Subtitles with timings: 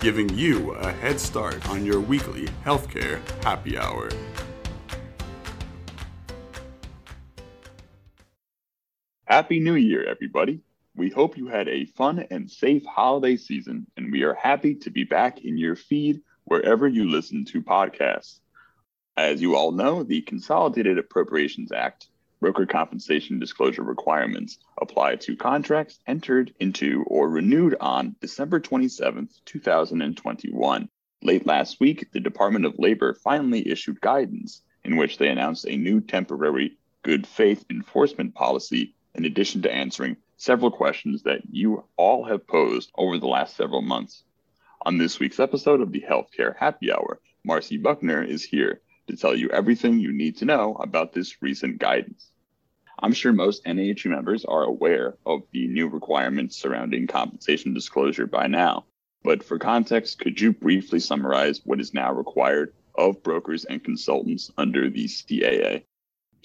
[0.00, 4.10] giving you a head start on your weekly healthcare happy hour.
[9.24, 10.60] Happy New Year, everybody.
[10.94, 14.90] We hope you had a fun and safe holiday season, and we are happy to
[14.90, 18.40] be back in your feed wherever you listen to podcasts.
[19.16, 22.08] As you all know, the Consolidated Appropriations Act
[22.40, 30.88] broker compensation disclosure requirements apply to contracts entered into or renewed on December 27, 2021.
[31.22, 35.76] Late last week, the Department of Labor finally issued guidance in which they announced a
[35.76, 42.24] new temporary good faith enforcement policy in addition to answering several questions that you all
[42.24, 44.24] have posed over the last several months.
[44.82, 49.34] On this week's episode of the Healthcare Happy Hour, Marcy Buckner is here to tell
[49.34, 52.30] you everything you need to know about this recent guidance.
[52.98, 58.46] I'm sure most NAHU members are aware of the new requirements surrounding compensation disclosure by
[58.46, 58.86] now.
[59.22, 64.50] But for context, could you briefly summarize what is now required of brokers and consultants
[64.56, 65.84] under the CAA?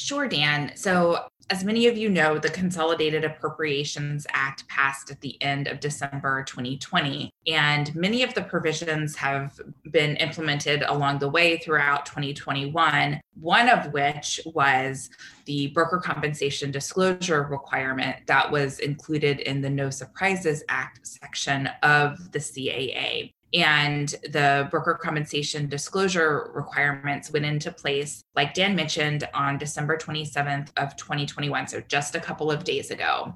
[0.01, 0.71] Sure, Dan.
[0.75, 5.79] So, as many of you know, the Consolidated Appropriations Act passed at the end of
[5.79, 9.59] December 2020, and many of the provisions have
[9.91, 15.11] been implemented along the way throughout 2021, one of which was
[15.45, 22.31] the broker compensation disclosure requirement that was included in the No Surprises Act section of
[22.31, 29.57] the CAA and the broker compensation disclosure requirements went into place like dan mentioned on
[29.57, 33.33] december 27th of 2021 so just a couple of days ago.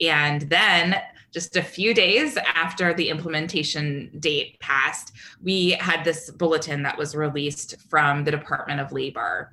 [0.00, 1.02] And then
[1.34, 5.12] just a few days after the implementation date passed
[5.42, 9.52] we had this bulletin that was released from the department of labor.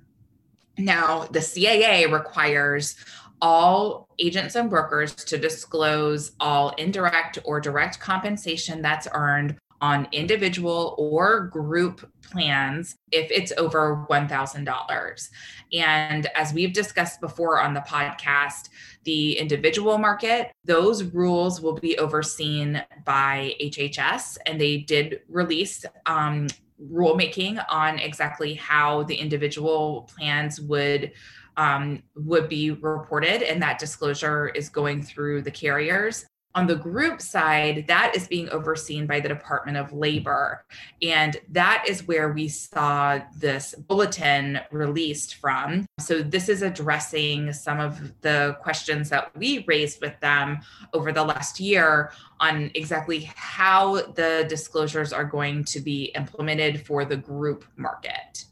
[0.77, 2.95] Now the caa requires
[3.41, 10.95] all agents and brokers to disclose all indirect or direct compensation that's earned on individual
[10.97, 15.29] or group plans if it's over $1,000.
[15.73, 18.69] And as we've discussed before on the podcast,
[19.03, 26.47] the individual market, those rules will be overseen by HHS, and they did release um,
[26.81, 31.11] rulemaking on exactly how the individual plans would
[31.57, 36.25] um, would be reported, and that disclosure is going through the carriers.
[36.55, 40.63] On the group side, that is being overseen by the Department of Labor.
[41.01, 45.85] And that is where we saw this bulletin released from.
[45.99, 50.59] So, this is addressing some of the questions that we raised with them
[50.93, 57.03] over the last year on exactly how the disclosures are going to be implemented for
[57.03, 58.45] the group market.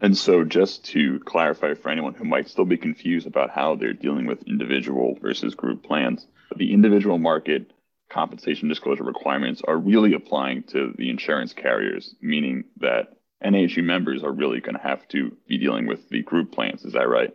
[0.00, 3.92] And so, just to clarify for anyone who might still be confused about how they're
[3.92, 6.26] dealing with individual versus group plans,
[6.56, 7.72] the individual market
[8.10, 13.14] compensation disclosure requirements are really applying to the insurance carriers, meaning that
[13.44, 16.84] NAHU members are really going to have to be dealing with the group plans.
[16.84, 17.34] Is that right?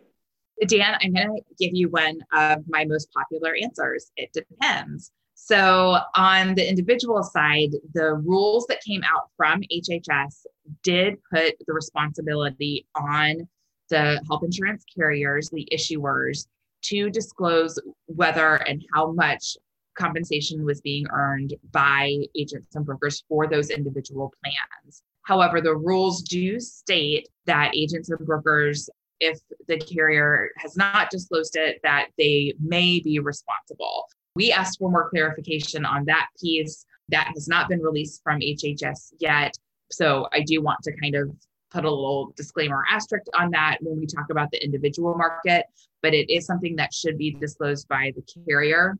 [0.66, 4.10] Dan, I'm going to give you one of my most popular answers.
[4.16, 5.10] It depends.
[5.34, 10.46] So, on the individual side, the rules that came out from HHS
[10.82, 13.48] did put the responsibility on
[13.90, 16.46] the health insurance carriers, the issuers,
[16.84, 19.56] to disclose whether and how much
[19.96, 25.02] compensation was being earned by agents and brokers for those individual plans.
[25.22, 28.90] However, the rules do state that agents and brokers,
[29.20, 34.04] if the carrier has not disclosed it, that they may be responsible.
[34.34, 36.84] We asked for more clarification on that piece.
[37.10, 39.54] That has not been released from HHS yet.
[39.90, 41.30] So I do want to kind of
[41.70, 45.66] put a little disclaimer asterisk on that when we talk about the individual market,
[46.04, 48.98] but it is something that should be disclosed by the carrier.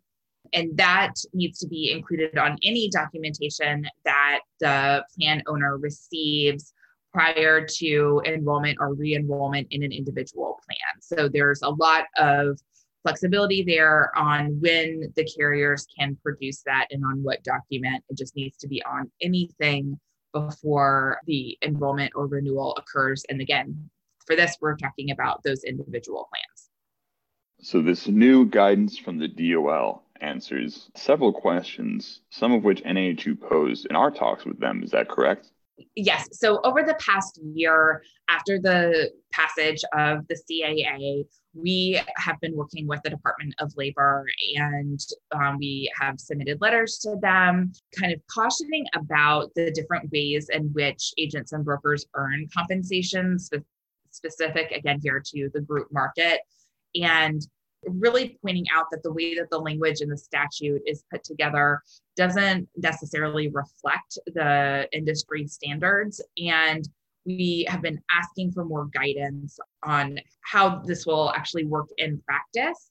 [0.54, 6.72] And that needs to be included on any documentation that the plan owner receives
[7.12, 11.18] prior to enrollment or re enrollment in an individual plan.
[11.18, 12.58] So there's a lot of
[13.02, 18.02] flexibility there on when the carriers can produce that and on what document.
[18.08, 20.00] It just needs to be on anything
[20.32, 23.24] before the enrollment or renewal occurs.
[23.28, 23.90] And again,
[24.26, 26.53] for this, we're talking about those individual plans.
[27.64, 33.86] So, this new guidance from the DOL answers several questions, some of which NAHU posed
[33.88, 34.82] in our talks with them.
[34.82, 35.50] Is that correct?
[35.96, 36.28] Yes.
[36.32, 41.24] So over the past year, after the passage of the CAA,
[41.54, 44.26] we have been working with the Department of Labor
[44.56, 45.00] and
[45.32, 50.64] um, we have submitted letters to them, kind of cautioning about the different ways in
[50.74, 53.38] which agents and brokers earn compensation,
[54.10, 56.40] specific again here to the group market.
[57.00, 57.46] And
[57.86, 61.80] really pointing out that the way that the language in the statute is put together
[62.16, 66.20] doesn't necessarily reflect the industry standards.
[66.38, 66.88] And
[67.26, 72.90] we have been asking for more guidance on how this will actually work in practice.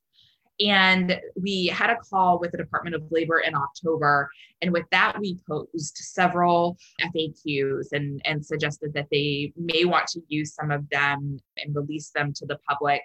[0.60, 4.30] And we had a call with the Department of Labor in October.
[4.62, 10.22] And with that, we posed several FAQs and, and suggested that they may want to
[10.28, 13.02] use some of them and release them to the public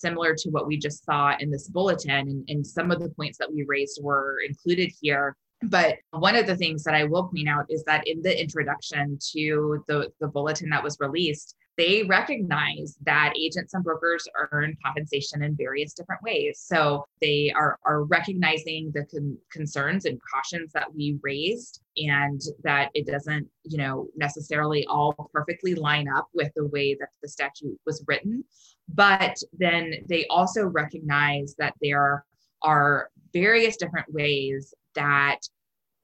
[0.00, 2.10] similar to what we just saw in this bulletin.
[2.10, 5.36] And, and some of the points that we raised were included here.
[5.62, 9.18] But one of the things that I will point out is that in the introduction
[9.32, 15.42] to the, the bulletin that was released, they recognize that agents and brokers earn compensation
[15.42, 16.62] in various different ways.
[16.62, 22.90] So they are, are recognizing the con- concerns and cautions that we raised and that
[22.92, 27.80] it doesn't, you know, necessarily all perfectly line up with the way that the statute
[27.86, 28.44] was written.
[28.86, 32.26] But then they also recognize that there
[32.60, 35.38] are various different ways that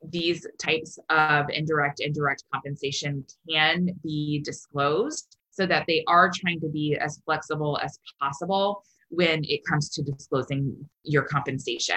[0.09, 6.69] these types of indirect indirect compensation can be disclosed so that they are trying to
[6.69, 11.97] be as flexible as possible when it comes to disclosing your compensation.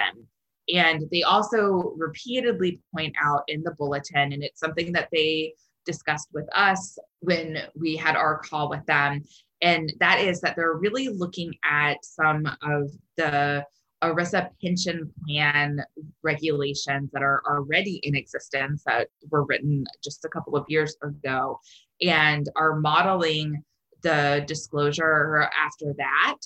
[0.72, 5.52] And they also repeatedly point out in the bulletin, and it's something that they
[5.84, 9.22] discussed with us when we had our call with them,
[9.60, 13.64] and that is that they're really looking at some of the
[14.02, 15.82] ERISA pension plan
[16.22, 21.60] regulations that are already in existence that were written just a couple of years ago
[22.00, 23.62] and are modeling
[24.02, 26.36] the disclosure after that.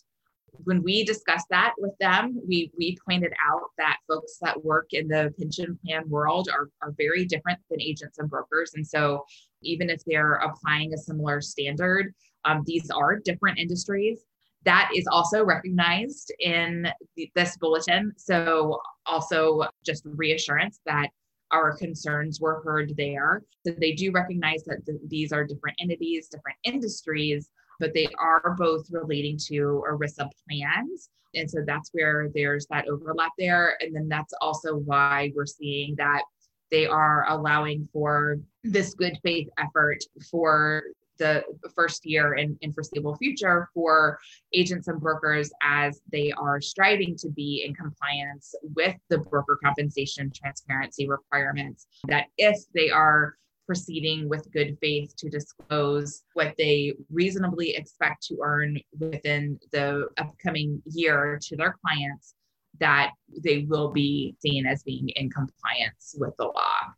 [0.64, 5.08] When we discussed that with them, we, we pointed out that folks that work in
[5.08, 8.72] the pension plan world are, are very different than agents and brokers.
[8.74, 9.24] And so,
[9.62, 12.14] even if they're applying a similar standard,
[12.44, 14.20] um, these are different industries.
[14.64, 16.88] That is also recognized in
[17.34, 18.12] this bulletin.
[18.16, 21.08] So, also just reassurance that
[21.50, 23.42] our concerns were heard there.
[23.66, 27.50] So, they do recognize that th- these are different entities, different industries,
[27.80, 31.10] but they are both relating to ERISA plans.
[31.34, 33.76] And so that's where there's that overlap there.
[33.80, 36.22] And then that's also why we're seeing that
[36.70, 39.98] they are allowing for this good faith effort
[40.30, 40.82] for
[41.18, 41.44] the
[41.74, 44.18] first year and, and foreseeable future for
[44.52, 50.30] agents and brokers as they are striving to be in compliance with the broker compensation
[50.34, 51.86] transparency requirements.
[52.08, 58.38] That if they are proceeding with good faith to disclose what they reasonably expect to
[58.42, 62.34] earn within the upcoming year to their clients,
[62.80, 63.12] that
[63.42, 66.92] they will be seen as being in compliance with the law.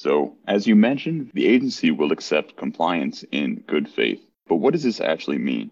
[0.00, 4.22] So, as you mentioned, the agency will accept compliance in good faith.
[4.48, 5.70] But what does this actually mean?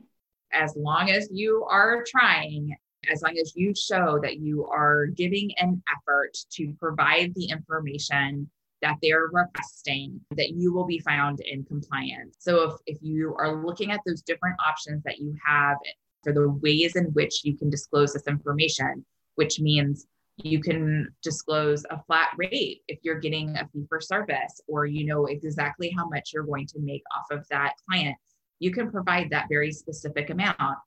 [0.52, 2.76] As long as you are trying,
[3.10, 8.50] as long as you show that you are giving an effort to provide the information
[8.82, 12.36] that they're requesting, that you will be found in compliance.
[12.38, 15.78] So, if, if you are looking at those different options that you have
[16.22, 20.06] for the ways in which you can disclose this information, which means
[20.44, 25.04] you can disclose a flat rate if you're getting a fee for service or you
[25.04, 28.16] know exactly how much you're going to make off of that client.
[28.60, 30.78] You can provide that very specific amount.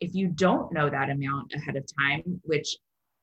[0.00, 2.76] If you don't know that amount ahead of time which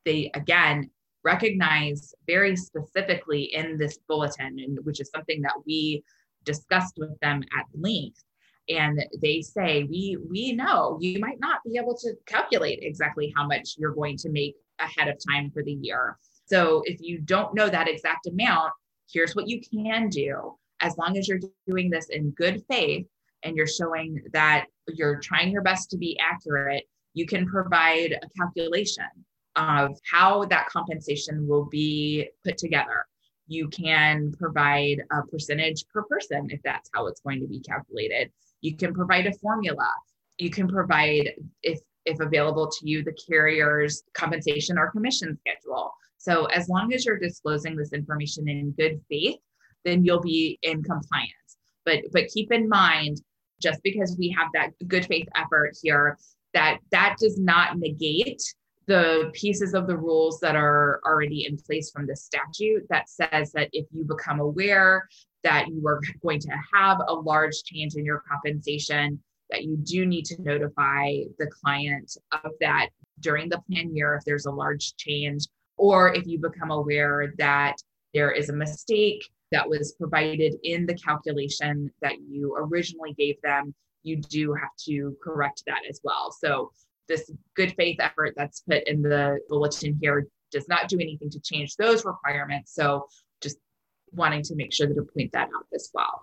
[0.05, 0.89] they again
[1.23, 6.03] recognize very specifically in this bulletin and which is something that we
[6.45, 8.23] discussed with them at length
[8.69, 13.45] and they say we we know you might not be able to calculate exactly how
[13.47, 16.17] much you're going to make ahead of time for the year.
[16.45, 18.73] So if you don't know that exact amount,
[19.11, 20.55] here's what you can do.
[20.81, 23.05] As long as you're doing this in good faith
[23.43, 28.29] and you're showing that you're trying your best to be accurate, you can provide a
[28.37, 29.05] calculation
[29.55, 33.05] of how that compensation will be put together.
[33.47, 38.31] You can provide a percentage per person if that's how it's going to be calculated.
[38.61, 39.89] You can provide a formula.
[40.37, 45.93] You can provide, if if available to you, the carrier's compensation or commission schedule.
[46.17, 49.39] So as long as you're disclosing this information in good faith,
[49.85, 51.57] then you'll be in compliance.
[51.85, 53.21] But but keep in mind,
[53.61, 56.17] just because we have that good faith effort here,
[56.53, 58.41] that that does not negate
[58.87, 63.51] the pieces of the rules that are already in place from the statute that says
[63.53, 65.07] that if you become aware
[65.43, 69.19] that you are going to have a large change in your compensation,
[69.49, 74.23] that you do need to notify the client of that during the plan year if
[74.25, 75.45] there's a large change,
[75.77, 77.75] or if you become aware that
[78.13, 83.73] there is a mistake that was provided in the calculation that you originally gave them,
[84.03, 86.31] you do have to correct that as well.
[86.31, 86.71] So,
[87.07, 91.39] this good faith effort that's put in the bulletin here does not do anything to
[91.41, 92.73] change those requirements.
[92.73, 93.07] So,
[94.13, 96.21] wanting to make sure that to point that out as well.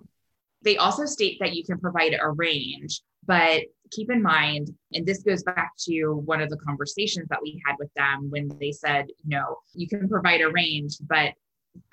[0.63, 5.23] They also state that you can provide a range, but keep in mind, and this
[5.23, 9.07] goes back to one of the conversations that we had with them when they said,
[9.09, 11.33] you know, you can provide a range, but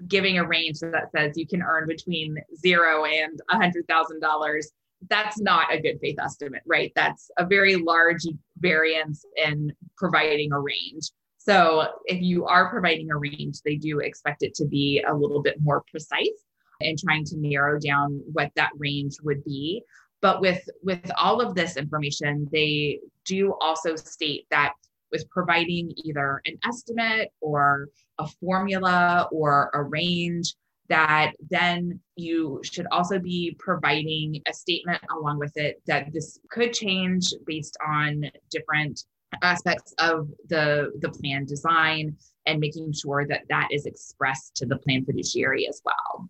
[0.07, 4.71] giving a range that says you can earn between zero and a hundred thousand dollars
[5.09, 8.25] that's not a good faith estimate right that's a very large
[8.57, 11.11] variance in providing a range
[11.47, 15.41] so if you are providing a range they do expect it to be a little
[15.41, 16.45] bit more precise
[16.81, 19.81] and trying to narrow down what that range would be.
[20.21, 24.73] But with with all of this information they do also state that
[25.11, 30.55] with providing either an estimate or a formula or a range
[30.87, 36.73] that then you should also be providing a statement along with it that this could
[36.73, 39.03] change based on different
[39.41, 42.15] aspects of the the plan design
[42.45, 46.29] and making sure that that is expressed to the plan fiduciary as well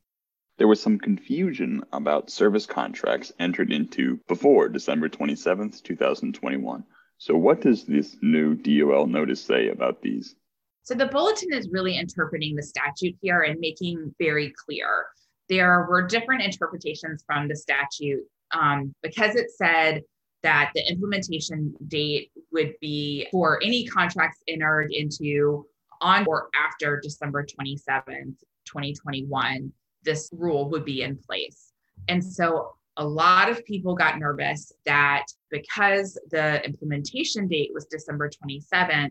[0.57, 6.83] there was some confusion about service contracts entered into before December 27th, 2021.
[7.17, 10.35] So, what does this new DOL notice say about these?
[10.83, 15.05] So, the bulletin is really interpreting the statute here and making very clear.
[15.49, 20.03] There were different interpretations from the statute um, because it said
[20.45, 25.65] that the implementation date would be for any contracts entered into
[26.01, 29.73] on or after December 27th, 2021,
[30.03, 31.73] this rule would be in place.
[32.09, 38.29] And so a lot of people got nervous that because the implementation date was December
[38.29, 39.09] 27th,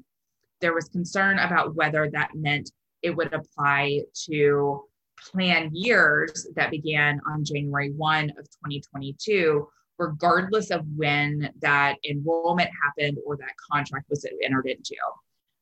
[0.61, 2.71] there was concern about whether that meant
[3.03, 4.85] it would apply to
[5.33, 9.67] plan years that began on January 1 of 2022,
[9.99, 14.97] regardless of when that enrollment happened or that contract was entered into.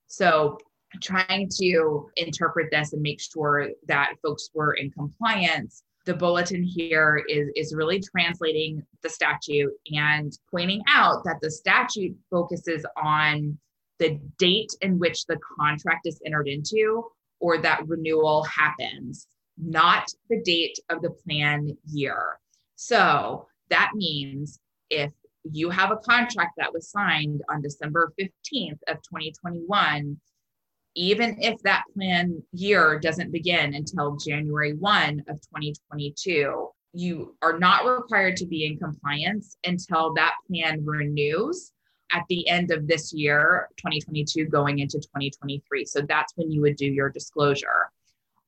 [0.09, 0.59] So,
[1.01, 7.23] trying to interpret this and make sure that folks were in compliance the bulletin here
[7.29, 13.57] is, is really translating the statute and pointing out that the statute focuses on
[13.99, 17.05] the date in which the contract is entered into
[17.39, 22.39] or that renewal happens, not the date of the plan year.
[22.75, 24.61] So that means
[24.91, 25.11] if
[25.45, 30.21] you have a contract that was signed on December 15th of 2021
[30.95, 37.87] even if that plan year doesn't begin until January 1 of 2022, you are not
[37.87, 41.73] required to be in compliance until that plan renews
[42.13, 45.87] at the end of this year, 2022, going into 2023.
[45.87, 47.91] So that's when you would do your disclosure.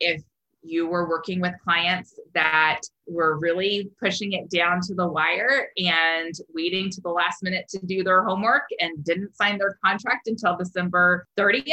[0.00, 0.22] If
[0.64, 6.34] you were working with clients that were really pushing it down to the wire and
[6.54, 10.56] waiting to the last minute to do their homework and didn't sign their contract until
[10.56, 11.70] December 30th,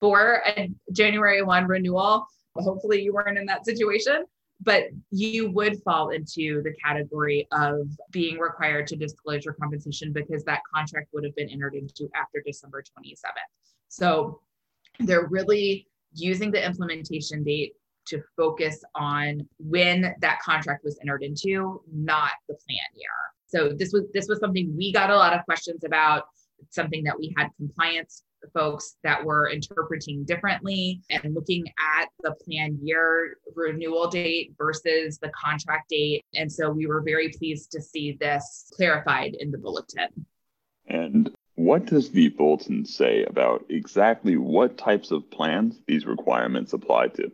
[0.00, 2.26] for a January 1 renewal.
[2.56, 4.24] Hopefully, you weren't in that situation,
[4.60, 10.42] but you would fall into the category of being required to disclose your compensation because
[10.44, 13.14] that contract would have been entered into after December 27th.
[13.88, 14.40] So
[14.98, 17.74] they're really using the implementation date
[18.10, 23.10] to focus on when that contract was entered into, not the plan year.
[23.46, 26.24] So this was this was something we got a lot of questions about,
[26.68, 28.22] something that we had compliance
[28.54, 31.64] folks that were interpreting differently and looking
[31.98, 36.24] at the plan year renewal date versus the contract date.
[36.34, 40.08] And so we were very pleased to see this clarified in the bulletin.
[40.86, 47.08] And what does the bulletin say about exactly what types of plans these requirements apply
[47.08, 47.30] to?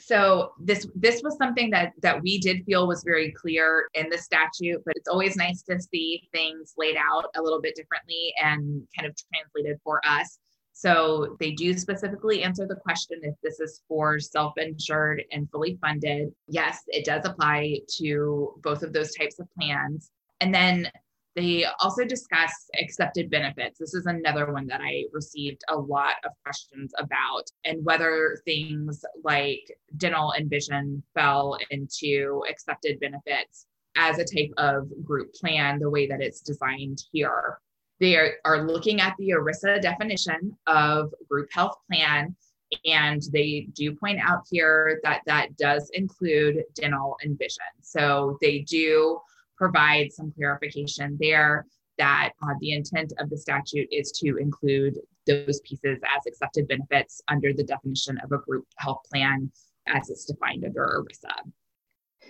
[0.00, 4.18] So this this was something that that we did feel was very clear in the
[4.18, 8.86] statute but it's always nice to see things laid out a little bit differently and
[8.96, 10.38] kind of translated for us.
[10.72, 16.32] So they do specifically answer the question if this is for self-insured and fully funded.
[16.48, 20.10] Yes it does apply to both of those types of plans.
[20.40, 20.90] And then
[21.36, 23.78] they also discuss excepted benefits.
[23.78, 29.04] This is another one that I received a lot of questions about, and whether things
[29.22, 29.60] like
[29.96, 36.06] dental and vision fell into excepted benefits as a type of group plan, the way
[36.06, 37.58] that it's designed here.
[38.00, 42.34] They are, are looking at the ERISA definition of group health plan
[42.84, 47.64] and they do point out here that that does include dental and vision.
[47.82, 49.18] So they do
[49.60, 51.66] provide some clarification there
[51.98, 57.20] that uh, the intent of the statute is to include those pieces as excepted benefits
[57.28, 59.52] under the definition of a group health plan
[59.86, 61.52] as it's defined under ERISA.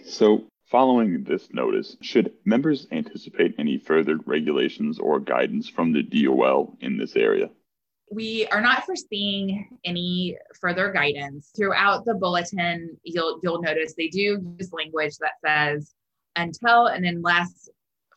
[0.05, 6.77] So, following this notice, should members anticipate any further regulations or guidance from the DOL
[6.81, 7.49] in this area?
[8.13, 14.55] we are not foreseeing any further guidance throughout the bulletin you'll you'll notice they do
[14.59, 15.95] use language that says
[16.37, 17.69] until and unless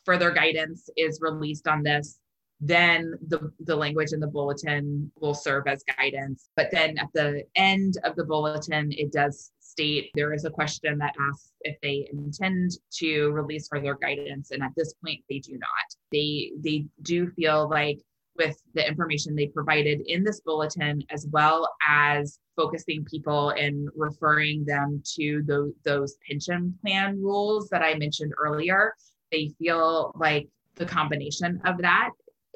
[0.06, 2.20] further guidance is released on this
[2.66, 6.50] then the, the language in the bulletin will serve as guidance.
[6.56, 10.98] But then at the end of the bulletin it does state there is a question
[11.00, 14.52] that asks if they intend to release further guidance.
[14.52, 15.88] And at this point they do not.
[16.12, 18.00] They they do feel like
[18.38, 24.66] with the information they provided in this bulletin, as well as focusing people and referring
[24.66, 28.94] them to those, those pension plan rules that I mentioned earlier.
[29.32, 32.12] They feel like the combination of that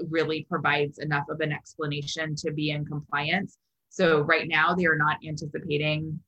[0.10, 3.58] really provides enough of an explanation to be in compliance.
[3.90, 6.20] So, right now, they are not anticipating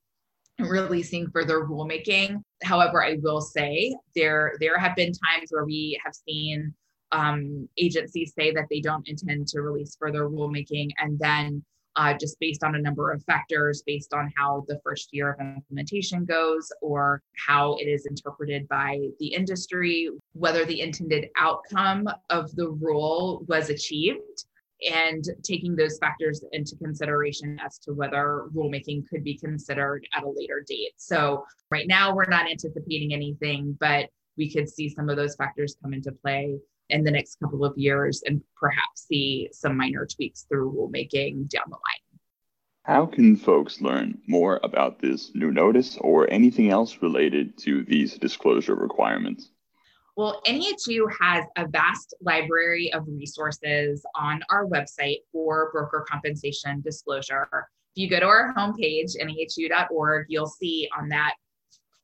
[0.58, 2.42] releasing further rulemaking.
[2.62, 6.74] However, I will say there there have been times where we have seen
[7.12, 10.90] um, agencies say that they don't intend to release further rulemaking.
[10.98, 11.64] And then,
[11.96, 15.40] uh, just based on a number of factors, based on how the first year of
[15.40, 22.54] implementation goes or how it is interpreted by the industry, whether the intended outcome of
[22.54, 24.44] the rule was achieved,
[24.88, 30.30] and taking those factors into consideration as to whether rulemaking could be considered at a
[30.30, 30.92] later date.
[30.96, 35.76] So, right now, we're not anticipating anything, but we could see some of those factors
[35.82, 36.56] come into play
[36.90, 41.64] in the next couple of years and perhaps see some minor tweaks through rulemaking down
[41.68, 42.20] the line.
[42.84, 48.14] How can folks learn more about this new notice or anything else related to these
[48.14, 49.50] disclosure requirements?
[50.16, 57.48] Well, NAHU has a vast library of resources on our website for broker compensation disclosure.
[57.52, 61.34] If you go to our homepage, nahu.org, you'll see on that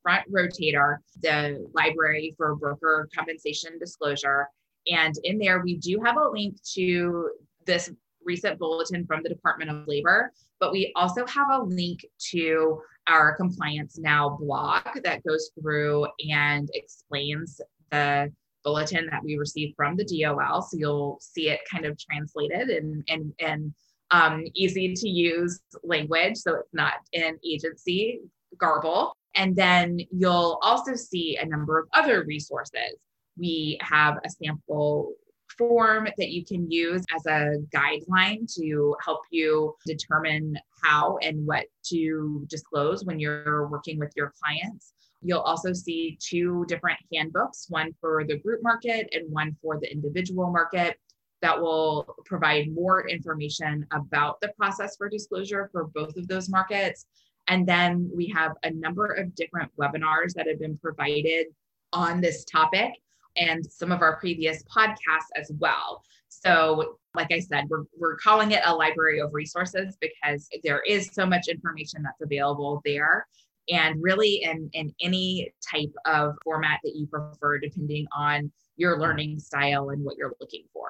[0.03, 4.49] front rotator the library for broker compensation disclosure.
[4.87, 7.31] And in there, we do have a link to
[7.65, 7.91] this
[8.25, 13.37] recent bulletin from the Department of Labor, but we also have a link to our
[13.37, 18.33] Compliance Now blog that goes through and explains the
[18.65, 20.63] bulletin that we received from the DOL.
[20.63, 23.75] So you'll see it kind of translated and and and
[24.11, 28.21] um, easy to use language, so it's not in agency
[28.59, 29.17] garble.
[29.35, 32.97] And then you'll also see a number of other resources
[33.39, 35.13] we have a sample
[35.57, 41.65] form that you can use as a guideline to help you determine how and what
[41.85, 44.93] to disclose when you're working with your clients.
[45.23, 49.91] You'll also see two different handbooks, one for the group market and one for the
[49.91, 50.99] individual market
[51.43, 57.07] that will provide more information about the process for disclosure for both of those markets.
[57.49, 61.47] And then we have a number of different webinars that have been provided
[61.93, 62.93] on this topic
[63.37, 66.03] and some of our previous podcasts as well.
[66.29, 71.11] So, like I said, we're, we're calling it a library of resources because there is
[71.13, 73.27] so much information that's available there.
[73.69, 79.39] And really, in, in any type of format that you prefer, depending on your learning
[79.39, 80.89] style and what you're looking for.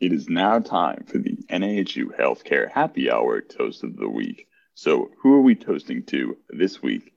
[0.00, 4.46] It is now time for the NAHU Healthcare Happy Hour Toast of the Week.
[4.74, 7.11] So, who are we toasting to this week?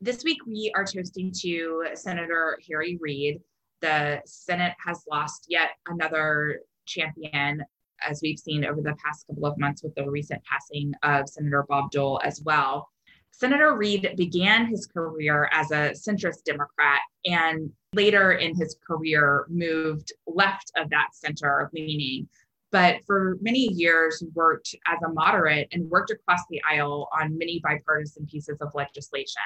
[0.00, 3.40] This week we are toasting to Senator Harry Reid.
[3.82, 7.62] The Senate has lost yet another champion,
[8.06, 11.66] as we've seen over the past couple of months with the recent passing of Senator
[11.68, 12.88] Bob Dole as well.
[13.30, 20.12] Senator Reid began his career as a centrist Democrat and later in his career moved
[20.26, 22.28] left of that center leaning
[22.72, 27.60] but for many years worked as a moderate and worked across the aisle on many
[27.60, 29.42] bipartisan pieces of legislation.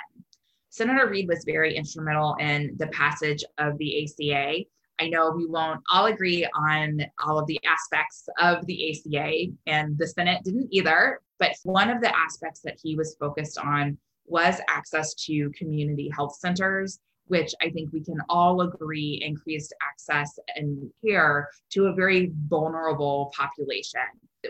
[0.75, 4.65] Senator Reid was very instrumental in the passage of the ACA.
[5.01, 9.97] I know we won't all agree on all of the aspects of the ACA, and
[9.97, 11.21] the Senate didn't either.
[11.39, 16.35] But one of the aspects that he was focused on was access to community health
[16.35, 22.33] centers, which I think we can all agree increased access and care to a very
[22.49, 24.01] vulnerable population.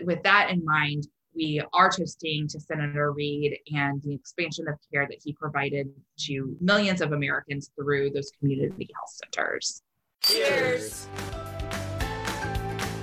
[0.01, 5.07] With that in mind, we are toasting to Senator Reid and the expansion of care
[5.07, 9.81] that he provided to millions of Americans through those community health centers.
[10.21, 11.07] Cheers.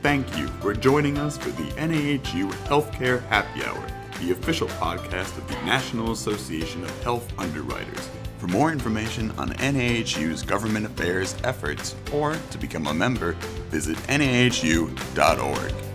[0.00, 3.86] thank you for joining us for the NAHU Healthcare Happy Hour,
[4.20, 8.08] the official podcast of the National Association of Health Underwriters.
[8.38, 13.32] For more information on NAHU's government affairs efforts or to become a member,
[13.70, 15.91] visit nahu.org.